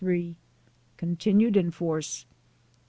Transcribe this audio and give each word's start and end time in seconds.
Continued 0.97 1.55
in 1.55 1.69
force. 1.69 2.25